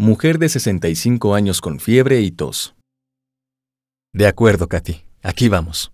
Mujer 0.00 0.38
de 0.38 0.48
65 0.48 1.34
años 1.34 1.60
con 1.60 1.80
fiebre 1.80 2.20
y 2.20 2.30
tos. 2.30 2.76
De 4.14 4.28
acuerdo, 4.28 4.68
Katy. 4.68 5.02
Aquí 5.24 5.48
vamos. 5.48 5.90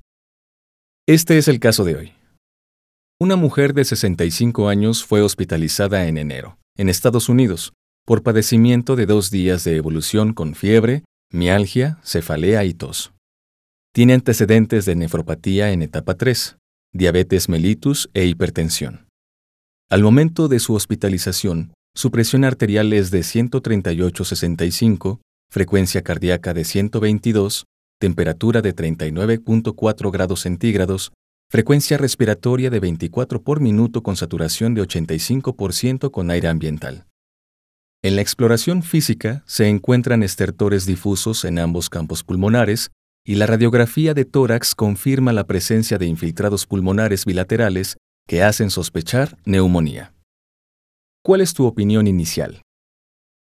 Este 1.09 1.39
es 1.39 1.49
el 1.49 1.59
caso 1.59 1.85
de 1.85 1.97
hoy. 1.97 2.13
Una 3.19 3.37
mujer 3.37 3.73
de 3.73 3.83
65 3.87 4.69
años 4.69 5.03
fue 5.07 5.23
hospitalizada 5.23 6.07
en 6.07 6.19
enero, 6.19 6.59
en 6.77 6.91
Estados 6.91 7.31
Unidos, 7.31 7.73
por 8.05 8.23
padecimiento 8.23 8.95
de 8.95 9.07
dos 9.07 9.31
días 9.31 9.65
de 9.65 9.77
evolución 9.77 10.35
con 10.35 10.55
fiebre, 10.55 11.05
mialgia, 11.33 11.99
cefalea 12.05 12.63
y 12.67 12.75
tos. 12.75 13.15
Tiene 13.95 14.13
antecedentes 14.13 14.85
de 14.85 14.97
nefropatía 14.97 15.71
en 15.71 15.81
etapa 15.81 16.15
3, 16.15 16.59
diabetes 16.93 17.49
mellitus 17.49 18.11
e 18.13 18.27
hipertensión. 18.27 19.07
Al 19.89 20.03
momento 20.03 20.49
de 20.49 20.59
su 20.59 20.75
hospitalización, 20.75 21.73
su 21.95 22.11
presión 22.11 22.45
arterial 22.45 22.93
es 22.93 23.11
de 23.11 23.21
138-65, 23.21 25.21
frecuencia 25.49 26.03
cardíaca 26.03 26.53
de 26.53 26.65
122, 26.65 27.67
temperatura 28.01 28.63
de 28.63 28.75
39.4 28.75 30.11
grados 30.11 30.41
centígrados, 30.41 31.13
frecuencia 31.49 31.97
respiratoria 31.97 32.71
de 32.71 32.81
24 32.81 33.43
por 33.43 33.61
minuto 33.61 34.03
con 34.03 34.17
saturación 34.17 34.75
de 34.75 34.83
85% 34.83 36.11
con 36.11 36.31
aire 36.31 36.49
ambiental. 36.49 37.07
En 38.03 38.17
la 38.17 38.23
exploración 38.23 38.83
física 38.83 39.45
se 39.47 39.69
encuentran 39.69 40.23
estertores 40.23 40.85
difusos 40.85 41.45
en 41.45 41.59
ambos 41.59 41.89
campos 41.89 42.25
pulmonares 42.25 42.91
y 43.25 43.37
la 43.37 43.47
radiografía 43.47 44.13
de 44.13 44.25
tórax 44.25 44.75
confirma 44.75 45.33
la 45.33 45.47
presencia 45.47 45.97
de 45.97 46.07
infiltrados 46.07 46.67
pulmonares 46.67 47.25
bilaterales 47.25 47.97
que 48.27 48.43
hacen 48.43 48.71
sospechar 48.71 49.39
neumonía. 49.47 50.14
¿Cuál 51.27 51.41
es 51.41 51.55
tu 51.55 51.65
opinión 51.65 52.07
inicial? 52.07 52.61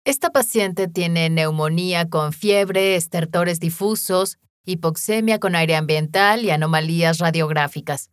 Esta 0.05 0.29
paciente 0.29 0.87
tiene 0.87 1.31
neumonía 1.31 2.07
con 2.07 2.31
fiebre, 2.31 2.95
estertores 2.95 3.59
difusos, 3.59 4.37
hipoxemia 4.63 5.39
con 5.39 5.55
aire 5.55 5.75
ambiental 5.75 6.45
y 6.45 6.51
anomalías 6.51 7.17
radiográficas. 7.17 8.11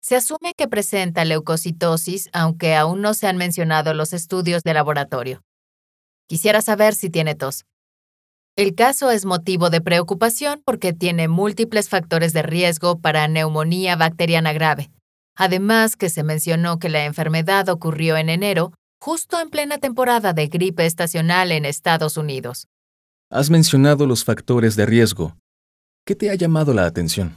Se 0.00 0.14
asume 0.14 0.54
que 0.56 0.68
presenta 0.68 1.24
leucocitosis, 1.24 2.30
aunque 2.32 2.76
aún 2.76 3.00
no 3.00 3.14
se 3.14 3.26
han 3.26 3.36
mencionado 3.36 3.94
los 3.94 4.12
estudios 4.12 4.62
de 4.62 4.74
laboratorio. 4.74 5.42
Quisiera 6.28 6.62
saber 6.62 6.94
si 6.94 7.10
tiene 7.10 7.34
tos. 7.34 7.64
El 8.54 8.76
caso 8.76 9.10
es 9.10 9.24
motivo 9.24 9.70
de 9.70 9.80
preocupación 9.80 10.62
porque 10.64 10.92
tiene 10.92 11.26
múltiples 11.26 11.88
factores 11.88 12.32
de 12.32 12.42
riesgo 12.42 13.00
para 13.00 13.26
neumonía 13.26 13.96
bacteriana 13.96 14.52
grave, 14.52 14.92
Además 15.36 15.96
que 15.96 16.10
se 16.10 16.22
mencionó 16.22 16.78
que 16.78 16.88
la 16.88 17.04
enfermedad 17.04 17.68
ocurrió 17.68 18.16
en 18.16 18.28
enero, 18.28 18.72
justo 19.04 19.38
en 19.38 19.50
plena 19.50 19.76
temporada 19.76 20.32
de 20.32 20.46
gripe 20.46 20.86
estacional 20.86 21.52
en 21.52 21.66
Estados 21.66 22.16
Unidos. 22.16 22.68
Has 23.30 23.50
mencionado 23.50 24.06
los 24.06 24.24
factores 24.24 24.76
de 24.76 24.86
riesgo. 24.86 25.36
¿Qué 26.06 26.14
te 26.14 26.30
ha 26.30 26.34
llamado 26.36 26.72
la 26.72 26.86
atención? 26.86 27.36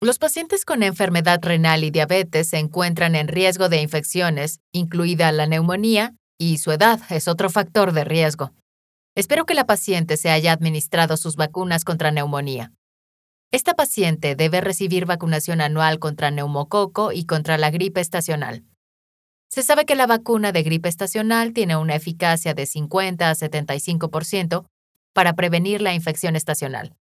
Los 0.00 0.20
pacientes 0.20 0.64
con 0.64 0.84
enfermedad 0.84 1.40
renal 1.42 1.82
y 1.82 1.90
diabetes 1.90 2.50
se 2.50 2.58
encuentran 2.58 3.16
en 3.16 3.26
riesgo 3.26 3.68
de 3.68 3.82
infecciones, 3.82 4.60
incluida 4.70 5.32
la 5.32 5.48
neumonía, 5.48 6.14
y 6.38 6.58
su 6.58 6.70
edad 6.70 7.00
es 7.10 7.26
otro 7.26 7.50
factor 7.50 7.90
de 7.90 8.04
riesgo. 8.04 8.52
Espero 9.16 9.44
que 9.44 9.54
la 9.54 9.66
paciente 9.66 10.16
se 10.16 10.30
haya 10.30 10.52
administrado 10.52 11.16
sus 11.16 11.34
vacunas 11.34 11.84
contra 11.84 12.12
neumonía. 12.12 12.70
Esta 13.50 13.74
paciente 13.74 14.36
debe 14.36 14.60
recibir 14.60 15.04
vacunación 15.04 15.62
anual 15.62 15.98
contra 15.98 16.30
neumococo 16.30 17.10
y 17.10 17.24
contra 17.24 17.58
la 17.58 17.72
gripe 17.72 18.00
estacional. 18.00 18.62
Se 19.50 19.62
sabe 19.62 19.86
que 19.86 19.96
la 19.96 20.06
vacuna 20.06 20.52
de 20.52 20.62
gripe 20.62 20.88
estacional 20.88 21.52
tiene 21.52 21.76
una 21.76 21.94
eficacia 21.94 22.54
de 22.54 22.66
50 22.66 23.30
a 23.30 23.34
75% 23.34 24.66
para 25.14 25.32
prevenir 25.32 25.80
la 25.80 25.94
infección 25.94 26.36
estacional. 26.36 26.94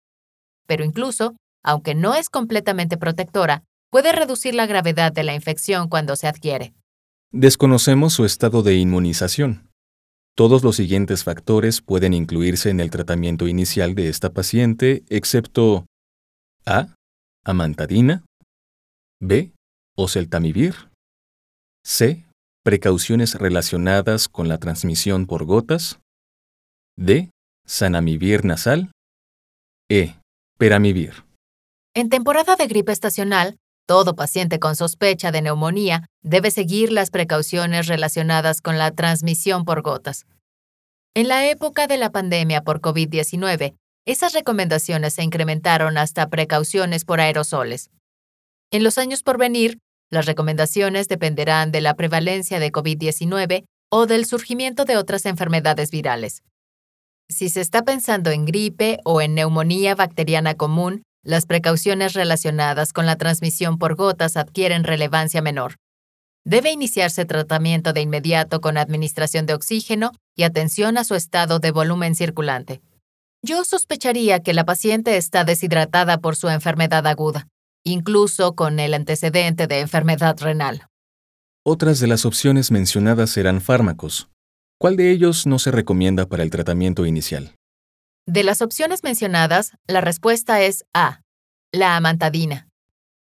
Pero 0.66 0.84
incluso, 0.84 1.36
aunque 1.64 1.94
no 1.94 2.16
es 2.16 2.30
completamente 2.30 2.98
protectora, 2.98 3.64
puede 3.90 4.12
reducir 4.12 4.56
la 4.56 4.66
gravedad 4.66 5.12
de 5.12 5.24
la 5.24 5.36
infección 5.36 5.90
cuando 5.90 6.16
se 6.16 6.28
adquiere. 6.28 6.74
Desconocemos 7.32 8.14
su 8.14 8.26
estado 8.26 8.64
de 8.64 8.76
inmunización. 8.76 9.70
Todos 10.36 10.64
los 10.64 10.76
siguientes 10.76 11.24
factores 11.24 11.82
pueden 11.82 12.14
incluirse 12.14 12.70
en 12.70 12.80
el 12.80 12.92
tratamiento 12.92 13.48
inicial 13.48 13.96
de 13.96 14.08
esta 14.08 14.32
paciente, 14.32 15.04
excepto 15.10 15.86
a. 16.66 16.94
Amantadina. 17.44 18.24
B. 19.20 19.52
Oseltamivir. 19.96 20.76
C. 21.84 22.27
Precauciones 22.68 23.36
relacionadas 23.36 24.28
con 24.28 24.50
la 24.50 24.58
transmisión 24.58 25.26
por 25.26 25.46
gotas. 25.46 26.02
D. 26.98 27.30
Sanamivir 27.66 28.44
nasal. 28.44 28.92
E. 29.90 30.16
Peramivir. 30.58 31.24
En 31.96 32.10
temporada 32.10 32.58
de 32.58 32.68
gripe 32.68 32.92
estacional, 32.92 33.56
todo 33.88 34.18
paciente 34.18 34.60
con 34.60 34.76
sospecha 34.76 35.32
de 35.32 35.44
neumonía 35.44 36.08
debe 36.24 36.52
seguir 36.52 36.92
las 36.92 37.10
precauciones 37.10 37.88
relacionadas 37.88 38.60
con 38.60 38.78
la 38.78 38.92
transmisión 38.92 39.64
por 39.64 39.82
gotas. 39.82 40.26
En 41.16 41.30
la 41.30 41.50
época 41.50 41.88
de 41.88 41.98
la 41.98 42.12
pandemia 42.12 42.66
por 42.66 42.82
COVID-19, 42.82 43.78
esas 44.06 44.34
recomendaciones 44.34 45.14
se 45.14 45.24
incrementaron 45.24 45.98
hasta 45.98 46.28
precauciones 46.28 47.06
por 47.06 47.22
aerosoles. 47.22 47.92
En 48.72 48.84
los 48.84 48.98
años 48.98 49.24
por 49.24 49.38
venir, 49.38 49.80
las 50.10 50.26
recomendaciones 50.26 51.08
dependerán 51.08 51.72
de 51.72 51.82
la 51.82 51.96
prevalencia 51.96 52.60
de 52.60 52.72
COVID-19 52.72 53.66
o 53.90 54.06
del 54.06 54.26
surgimiento 54.26 54.86
de 54.86 54.98
otras 54.98 55.26
enfermedades 55.26 55.92
virales. 55.92 56.44
Si 57.30 57.50
se 57.50 57.62
está 57.62 57.84
pensando 57.84 58.32
en 58.32 58.46
gripe 58.46 59.00
o 59.04 59.22
en 59.22 59.36
neumonía 59.36 59.96
bacteriana 59.96 60.56
común, 60.56 61.04
las 61.24 61.46
precauciones 61.46 62.14
relacionadas 62.14 62.94
con 62.94 63.06
la 63.06 63.18
transmisión 63.18 63.78
por 63.78 63.96
gotas 63.96 64.38
adquieren 64.38 64.86
relevancia 64.86 65.42
menor. 65.42 65.76
Debe 66.46 66.72
iniciarse 66.72 67.26
tratamiento 67.26 67.92
de 67.92 68.00
inmediato 68.00 68.62
con 68.62 68.78
administración 68.78 69.46
de 69.46 69.54
oxígeno 69.54 70.12
y 70.38 70.44
atención 70.44 70.98
a 70.98 71.04
su 71.04 71.16
estado 71.16 71.60
de 71.60 71.72
volumen 71.72 72.16
circulante. 72.16 72.80
Yo 73.42 73.66
sospecharía 73.66 74.40
que 74.42 74.54
la 74.54 74.64
paciente 74.64 75.18
está 75.18 75.44
deshidratada 75.44 76.20
por 76.20 76.38
su 76.38 76.48
enfermedad 76.48 77.06
aguda, 77.06 77.48
incluso 77.88 78.54
con 78.54 78.80
el 78.80 78.94
antecedente 78.94 79.68
de 79.68 79.80
enfermedad 79.80 80.38
renal. 80.40 80.88
Otras 81.66 82.00
de 82.00 82.08
las 82.08 82.26
opciones 82.26 82.70
mencionadas 82.70 83.30
serán 83.30 83.62
fármacos. 83.62 84.30
¿Cuál 84.80 84.98
de 84.98 85.12
ellos 85.12 85.48
no 85.48 85.58
se 85.58 85.72
recomienda 85.72 86.28
para 86.28 86.44
el 86.44 86.50
tratamiento 86.50 87.06
inicial? 87.06 87.56
De 88.26 88.44
las 88.44 88.62
opciones 88.62 89.04
mencionadas, 89.04 89.72
la 89.88 90.02
respuesta 90.02 90.62
es 90.62 90.86
A, 90.94 91.22
la 91.72 91.96
amantadina. 91.96 92.68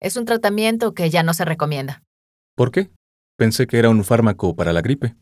Es 0.01 0.15
un 0.15 0.25
tratamiento 0.25 0.93
que 0.93 1.09
ya 1.09 1.23
no 1.23 1.33
se 1.33 1.45
recomienda. 1.45 2.01
¿Por 2.55 2.71
qué? 2.71 2.89
Pensé 3.37 3.67
que 3.67 3.79
era 3.79 3.89
un 3.89 4.03
fármaco 4.03 4.55
para 4.55 4.71
la 4.71 4.81
gripe. 4.81 5.15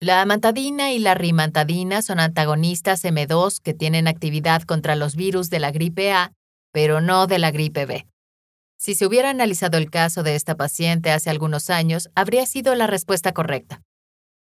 La 0.00 0.20
amantadina 0.20 0.92
y 0.92 0.98
la 0.98 1.14
rimantadina 1.14 2.02
son 2.02 2.18
antagonistas 2.18 3.04
M2 3.04 3.60
que 3.62 3.72
tienen 3.72 4.08
actividad 4.08 4.62
contra 4.62 4.96
los 4.96 5.14
virus 5.14 5.48
de 5.48 5.60
la 5.60 5.70
gripe 5.70 6.12
A, 6.12 6.32
pero 6.72 7.00
no 7.00 7.28
de 7.28 7.38
la 7.38 7.52
gripe 7.52 7.86
B. 7.86 8.06
Si 8.84 8.94
se 8.94 9.06
hubiera 9.06 9.30
analizado 9.30 9.78
el 9.78 9.88
caso 9.88 10.22
de 10.22 10.34
esta 10.34 10.58
paciente 10.58 11.10
hace 11.10 11.30
algunos 11.30 11.70
años, 11.70 12.10
habría 12.14 12.44
sido 12.44 12.74
la 12.74 12.86
respuesta 12.86 13.32
correcta. 13.32 13.80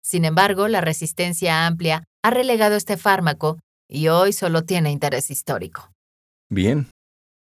Sin 0.04 0.25
embargo, 0.25 0.68
la 0.68 0.80
resistencia 0.80 1.66
amplia 1.66 2.04
ha 2.22 2.30
relegado 2.30 2.75
este 2.75 2.98
fármaco 2.98 3.57
y 3.89 4.10
hoy 4.10 4.34
solo 4.34 4.62
tiene 4.62 4.92
interés 4.92 5.31
histórico. 5.31 5.92
Bien. 6.51 6.92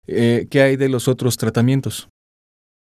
Eh, 0.07 0.47
¿Qué 0.49 0.63
hay 0.63 0.77
de 0.77 0.89
los 0.89 1.09
otros 1.09 1.37
tratamientos? 1.37 2.09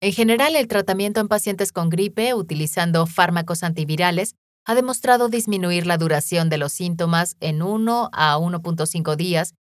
En 0.01 0.13
general, 0.13 0.57
el 0.57 0.67
tratamiento 0.67 1.21
en 1.21 1.29
pacientes 1.29 1.71
con 1.71 1.89
gripe 1.89 2.35
utilizando 2.35 3.07
fármacos 3.07 3.63
antivirales 3.63 4.35
ha 4.67 4.75
demostrado 4.75 5.29
disminuir 5.29 5.87
la 5.87 5.99
duración 5.99 6.49
de 6.49 6.59
los 6.59 6.73
síntomas 6.73 7.37
en 7.39 7.63
1 7.63 8.11
a 8.13 8.39
1.5 8.39 9.15
días 9.15 9.55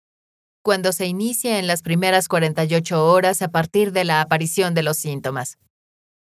cuando 0.67 0.91
se 0.91 1.05
inicia 1.05 1.59
en 1.59 1.65
las 1.65 1.81
primeras 1.81 2.27
48 2.27 3.05
horas 3.05 3.41
a 3.41 3.47
partir 3.47 3.93
de 3.93 4.03
la 4.03 4.19
aparición 4.19 4.73
de 4.73 4.83
los 4.83 4.97
síntomas. 4.97 5.59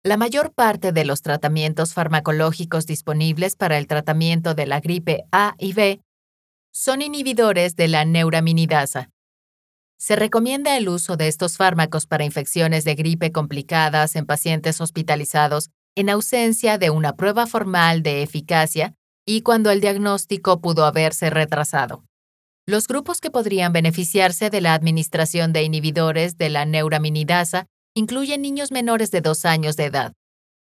La 0.02 0.16
mayor 0.16 0.52
parte 0.52 0.90
de 0.90 1.04
los 1.04 1.22
tratamientos 1.22 1.94
farmacológicos 1.94 2.84
disponibles 2.84 3.54
para 3.54 3.78
el 3.78 3.86
tratamiento 3.86 4.56
de 4.56 4.66
la 4.66 4.80
gripe 4.80 5.22
A 5.30 5.54
y 5.56 5.72
B 5.72 6.00
son 6.72 7.00
inhibidores 7.00 7.76
de 7.76 7.86
la 7.86 8.04
neuraminidasa. 8.04 9.08
Se 9.98 10.16
recomienda 10.16 10.76
el 10.76 10.88
uso 10.88 11.16
de 11.16 11.28
estos 11.28 11.56
fármacos 11.56 12.08
para 12.08 12.24
infecciones 12.24 12.82
de 12.82 12.96
gripe 12.96 13.30
complicadas 13.30 14.16
en 14.16 14.26
pacientes 14.26 14.80
hospitalizados 14.80 15.70
en 15.94 16.10
ausencia 16.10 16.76
de 16.76 16.90
una 16.90 17.14
prueba 17.14 17.46
formal 17.46 18.02
de 18.02 18.24
eficacia 18.24 18.96
y 19.24 19.42
cuando 19.42 19.70
el 19.70 19.80
diagnóstico 19.80 20.60
pudo 20.60 20.86
haberse 20.86 21.30
retrasado. 21.30 22.02
Los 22.66 22.88
grupos 22.88 23.20
que 23.20 23.30
podrían 23.30 23.74
beneficiarse 23.74 24.48
de 24.48 24.62
la 24.62 24.72
administración 24.72 25.52
de 25.52 25.64
inhibidores 25.64 26.38
de 26.38 26.48
la 26.48 26.64
neuraminidasa 26.64 27.66
incluyen 27.94 28.40
niños 28.40 28.72
menores 28.72 29.10
de 29.10 29.20
2 29.20 29.44
años 29.44 29.76
de 29.76 29.84
edad, 29.84 30.14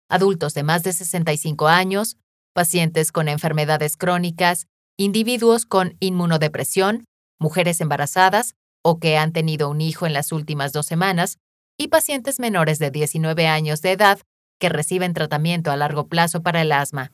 adultos 0.08 0.55
de 0.55 0.62
más 0.62 0.82
de 0.82 0.94
65 0.94 1.69
años, 1.69 2.17
pacientes 2.55 3.12
con 3.12 3.29
enfermedades 3.29 3.99
crónicas, 3.99 4.67
individuos 4.97 5.67
con 5.67 5.99
inmunodepresión, 6.00 7.05
mujeres 7.38 7.82
embarazadas 7.82 8.55
o 8.82 8.99
que 8.99 9.19
han 9.19 9.35
tenido 9.35 9.69
un 9.69 9.82
hijo 9.82 10.06
en 10.06 10.14
las 10.14 10.32
últimas 10.32 10.73
dos 10.73 10.87
semanas, 10.87 11.37
y 11.79 11.88
pacientes 11.88 12.41
menores 12.41 12.79
de 12.79 12.91
19 12.91 13.46
años 13.46 13.82
de 13.82 13.93
edad 13.93 14.20
que 14.58 14.70
reciben 14.70 15.12
tratamiento 15.12 15.70
a 15.70 15.76
largo 15.76 16.06
plazo 16.08 16.43
para 16.43 16.62
el 16.62 16.73
asma. 16.73 17.12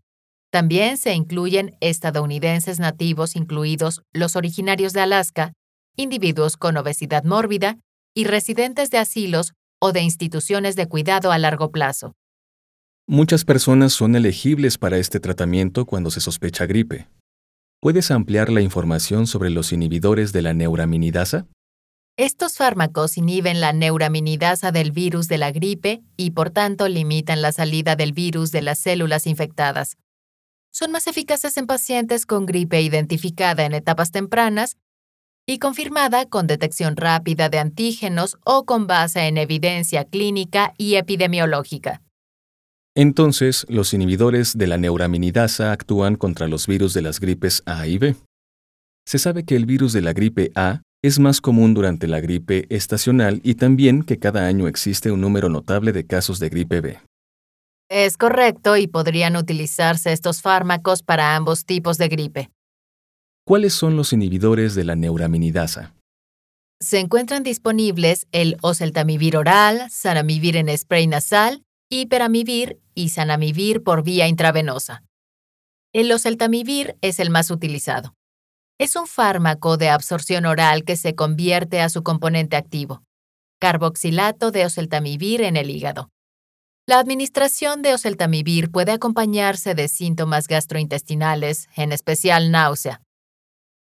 También 0.50 0.96
se 0.96 1.14
incluyen 1.14 1.76
estadounidenses 1.81 2.78
nativos, 2.78 3.37
incluidos 3.37 4.02
los 4.12 4.37
originarios 4.37 4.93
de 4.93 5.00
Alaska, 5.00 5.52
individuos 5.96 6.56
con 6.56 6.76
obesidad 6.76 7.25
mórbida 7.25 7.78
y 8.14 8.25
residentes 8.25 8.90
de 8.90 8.98
asilos 8.98 9.52
o 9.81 9.93
de 9.93 10.00
instituciones 10.02 10.76
de 10.76 10.87
cuidado 10.87 11.32
a 11.32 11.38
largo 11.38 11.70
plazo. 11.70 12.14
Muchas 13.08 13.44
personas 13.44 13.93
son 13.93 14.16
elegibles 14.16 14.78
para 14.78 14.98
este 14.98 15.20
tratamiento 15.20 15.84
cuando 15.84 16.10
se 16.10 16.20
sospecha 16.20 16.66
gripe. 16.66 17.08
¿Puedes 17.81 18.10
ampliar 18.10 18.50
la 18.50 18.62
información 18.62 19.26
sobre 19.26 19.50
los 19.50 19.72
inhibidores 19.72 20.32
de 20.32 20.42
la 20.42 20.54
neuraminidasa? 20.54 21.46
Estos 22.16 22.56
fármacos 22.56 23.19
inhiben 23.19 23.60
la 23.60 23.75
neuraminidasa 23.75 24.72
del 24.72 24.90
virus 24.90 25.28
de 25.28 25.38
la 25.38 25.52
gripe 25.52 26.02
y 26.16 26.31
por 26.31 26.50
tanto 26.50 26.88
limitan 26.88 27.42
la 27.42 27.52
salida 27.52 27.94
del 27.94 28.12
virus 28.12 28.50
de 28.52 28.62
las 28.62 28.78
células 28.78 29.26
infectadas 29.26 29.99
son 30.76 30.93
más 30.93 31.06
eficaces 31.06 31.56
en 31.56 31.67
pacientes 31.67 32.26
con 32.26 32.44
gripe 32.44 32.82
identificada 32.82 33.64
en 33.64 33.73
etapas 33.73 34.11
tempranas 34.12 34.76
y 35.46 35.58
confirmada 35.58 36.26
con 36.26 36.46
detección 36.46 36.96
rápida 36.96 37.49
de 37.49 37.58
antígenos 37.58 38.37
o 38.44 38.67
con 38.67 38.87
base 38.87 39.20
en 39.20 39.38
evidencia 39.38 40.05
clínica 40.05 40.75
y 40.76 40.96
epidemiológica. 40.96 42.02
Entonces, 42.94 43.64
los 43.70 43.94
inhibidores 43.94 44.58
de 44.58 44.67
la 44.67 44.76
neuraminidasa 44.76 45.73
actúan 45.73 46.17
contra 46.17 46.46
los 46.46 46.67
virus 46.67 46.93
de 46.93 47.00
las 47.00 47.20
gripes 47.20 47.62
A 47.64 47.87
y 47.87 47.96
B. 47.96 48.14
Se 49.06 49.19
sabe 49.19 49.44
que 49.44 49.56
el 49.56 49.64
virus 49.64 49.94
de 49.94 50.02
la 50.02 50.12
gripe 50.12 50.52
A 50.56 50.82
es 51.02 51.19
más 51.19 51.40
común 51.40 51.73
durante 51.73 52.06
la 52.06 52.20
gripe 52.20 52.67
estacional 52.69 53.40
y 53.43 53.55
también 53.55 54.02
que 54.02 54.19
cada 54.19 54.46
año 54.46 54.69
existe 54.69 55.11
un 55.11 55.23
número 55.23 55.49
notable 55.49 55.93
de 55.93 56.05
casos 56.05 56.38
de 56.38 56.50
gripe 56.50 56.82
B. 56.82 56.99
Es 57.88 58.16
correcto 58.16 58.76
y 58.76 58.88
podrían 58.88 59.36
utilizarse 59.36 60.12
estos 60.12 60.42
fármacos 60.42 61.04
para 61.04 61.36
ambos 61.36 61.64
tipos 61.64 61.98
de 61.98 62.08
gripe. 62.08 62.50
¿Cuáles 63.44 63.74
son 63.74 63.96
los 63.96 64.12
inhibidores 64.12 64.74
de 64.74 64.82
la 64.82 64.96
neuraminidasa? 64.96 65.94
Se 66.80 66.98
encuentran 66.98 67.44
disponibles 67.44 68.26
el 68.32 68.56
oseltamivir 68.60 69.36
oral, 69.36 69.86
sanamivir 69.88 70.56
en 70.56 70.76
spray 70.76 71.06
nasal, 71.06 71.62
hiperamivir 71.88 72.80
y 72.94 73.10
sanamivir 73.10 73.84
por 73.84 74.02
vía 74.02 74.26
intravenosa. 74.26 75.04
El 75.92 76.10
oseltamivir 76.10 76.96
es 77.02 77.20
el 77.20 77.30
más 77.30 77.52
utilizado. 77.52 78.16
Es 78.78 78.96
un 78.96 79.06
fármaco 79.06 79.76
de 79.76 79.90
absorción 79.90 80.44
oral 80.44 80.84
que 80.84 80.96
se 80.96 81.14
convierte 81.14 81.80
a 81.80 81.88
su 81.88 82.02
componente 82.02 82.56
activo, 82.56 83.04
carboxilato 83.60 84.50
de 84.50 84.66
oseltamivir 84.66 85.40
en 85.40 85.56
el 85.56 85.70
hígado. 85.70 86.10
La 86.88 87.00
administración 87.00 87.82
de 87.82 87.94
oseltamivir 87.94 88.70
puede 88.70 88.92
acompañarse 88.92 89.74
de 89.74 89.88
síntomas 89.88 90.46
gastrointestinales, 90.46 91.68
en 91.74 91.90
especial 91.90 92.52
náusea. 92.52 93.02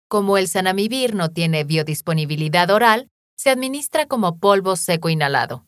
Como 0.07 0.38
el 0.38 0.47
sanamivir 0.47 1.13
no 1.13 1.27
tiene 1.27 1.65
biodisponibilidad 1.65 2.69
oral, 2.71 3.09
se 3.36 3.50
administra 3.50 4.06
como 4.06 4.39
polvo 4.39 4.77
seco 4.77 5.09
inhalado. 5.09 5.65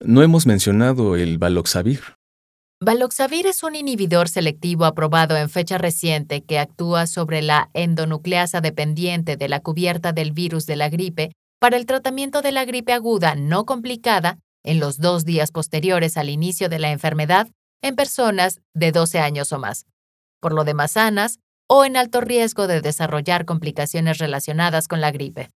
No 0.00 0.22
hemos 0.22 0.46
mencionado 0.46 1.16
el 1.16 1.38
valoxavir. 1.38 2.00
Valoxavir 2.84 3.46
es 3.46 3.62
un 3.62 3.74
inhibidor 3.74 4.28
selectivo 4.28 4.84
aprobado 4.84 5.38
en 5.38 5.48
fecha 5.48 5.78
reciente 5.78 6.42
que 6.42 6.58
actúa 6.58 7.06
sobre 7.06 7.40
la 7.40 7.70
endonucleasa 7.72 8.60
dependiente 8.60 9.38
de 9.38 9.48
la 9.48 9.60
cubierta 9.60 10.12
del 10.12 10.32
virus 10.32 10.66
de 10.66 10.76
la 10.76 10.90
gripe 10.90 11.32
para 11.58 11.78
el 11.78 11.86
tratamiento 11.86 12.42
de 12.42 12.52
la 12.52 12.66
gripe 12.66 12.92
aguda 12.92 13.34
no 13.34 13.64
complicada 13.64 14.40
en 14.62 14.80
los 14.80 14.98
dos 14.98 15.24
días 15.24 15.50
posteriores 15.50 16.16
al 16.16 16.28
inicio 16.28 16.68
de 16.68 16.78
la 16.78 16.90
enfermedad 16.90 17.48
en 17.82 17.96
personas 17.96 18.60
de 18.74 18.92
12 18.92 19.18
años 19.20 19.52
o 19.52 19.58
más, 19.58 19.86
por 20.40 20.52
lo 20.52 20.64
demás 20.64 20.92
sanas 20.92 21.38
o 21.68 21.84
en 21.84 21.96
alto 21.96 22.20
riesgo 22.20 22.66
de 22.66 22.80
desarrollar 22.80 23.44
complicaciones 23.44 24.18
relacionadas 24.18 24.88
con 24.88 25.00
la 25.00 25.12
gripe. 25.12 25.50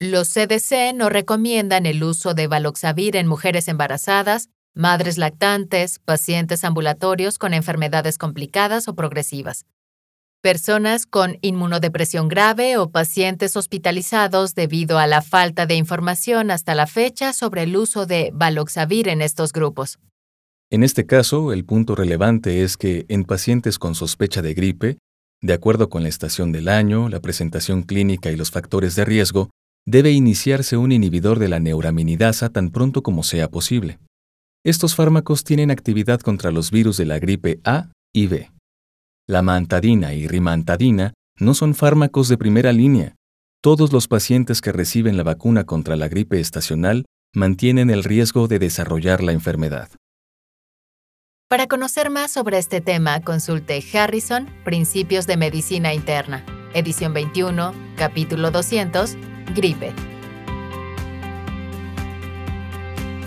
Los 0.00 0.30
CDC 0.30 0.94
no 0.94 1.10
recomiendan 1.10 1.84
el 1.84 2.02
uso 2.02 2.32
de 2.32 2.46
Valoxavir 2.46 3.16
en 3.16 3.26
mujeres 3.26 3.68
embarazadas, 3.68 4.48
madres 4.74 5.18
lactantes, 5.18 5.98
pacientes 5.98 6.64
ambulatorios 6.64 7.36
con 7.36 7.52
enfermedades 7.52 8.16
complicadas 8.16 8.88
o 8.88 8.94
progresivas, 8.94 9.66
personas 10.40 11.06
con 11.06 11.38
inmunodepresión 11.42 12.28
grave 12.28 12.76
o 12.76 12.90
pacientes 12.90 13.56
hospitalizados 13.56 14.54
debido 14.54 14.98
a 14.98 15.06
la 15.06 15.22
falta 15.22 15.66
de 15.66 15.74
información 15.74 16.50
hasta 16.50 16.74
la 16.74 16.86
fecha 16.86 17.32
sobre 17.32 17.64
el 17.64 17.76
uso 17.76 18.06
de 18.06 18.30
Valoxavir 18.34 19.08
en 19.08 19.22
estos 19.22 19.52
grupos. 19.52 19.98
En 20.70 20.82
este 20.82 21.04
caso, 21.04 21.52
el 21.52 21.64
punto 21.64 21.94
relevante 21.94 22.62
es 22.62 22.76
que 22.76 23.04
en 23.08 23.24
pacientes 23.24 23.78
con 23.78 23.94
sospecha 23.94 24.40
de 24.40 24.54
gripe, 24.54 24.98
de 25.42 25.52
acuerdo 25.52 25.88
con 25.88 26.02
la 26.02 26.08
estación 26.08 26.52
del 26.52 26.68
año, 26.68 27.08
la 27.08 27.20
presentación 27.20 27.82
clínica 27.82 28.30
y 28.30 28.36
los 28.36 28.50
factores 28.50 28.94
de 28.94 29.04
riesgo, 29.04 29.50
debe 29.86 30.12
iniciarse 30.12 30.76
un 30.76 30.92
inhibidor 30.92 31.38
de 31.38 31.48
la 31.48 31.58
neuraminidasa 31.58 32.50
tan 32.50 32.70
pronto 32.70 33.02
como 33.02 33.22
sea 33.22 33.50
posible. 33.50 33.98
Estos 34.64 34.94
fármacos 34.94 35.42
tienen 35.42 35.70
actividad 35.70 36.20
contra 36.20 36.50
los 36.50 36.70
virus 36.70 36.96
de 36.98 37.06
la 37.06 37.18
gripe 37.18 37.60
A 37.64 37.90
y 38.12 38.26
B. 38.26 38.50
La 39.30 39.42
mantadina 39.42 40.12
y 40.12 40.26
rimantadina 40.26 41.12
no 41.38 41.54
son 41.54 41.76
fármacos 41.76 42.26
de 42.28 42.36
primera 42.36 42.72
línea. 42.72 43.14
Todos 43.62 43.92
los 43.92 44.08
pacientes 44.08 44.60
que 44.60 44.72
reciben 44.72 45.16
la 45.16 45.22
vacuna 45.22 45.62
contra 45.62 45.94
la 45.94 46.08
gripe 46.08 46.40
estacional 46.40 47.04
mantienen 47.32 47.90
el 47.90 48.02
riesgo 48.02 48.48
de 48.48 48.58
desarrollar 48.58 49.22
la 49.22 49.30
enfermedad. 49.30 49.88
Para 51.48 51.68
conocer 51.68 52.10
más 52.10 52.32
sobre 52.32 52.58
este 52.58 52.80
tema, 52.80 53.20
consulte 53.20 53.80
Harrison, 53.94 54.48
Principios 54.64 55.28
de 55.28 55.36
Medicina 55.36 55.94
Interna, 55.94 56.44
edición 56.74 57.14
21, 57.14 57.72
capítulo 57.96 58.50
200, 58.50 59.16
Gripe. 59.54 59.92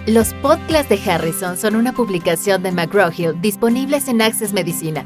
Los 0.05 0.33
podcasts 0.33 0.89
de 0.89 0.99
Harrison 1.09 1.55
son 1.55 1.77
una 1.77 1.93
publicación 1.93 2.61
de 2.61 2.73
McGraw-Hill 2.73 3.39
disponibles 3.39 4.09
en 4.09 4.21
Access 4.21 4.51
Medicina 4.51 5.05